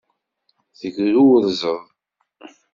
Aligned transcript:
Tegrurzeḍ. 0.79 1.81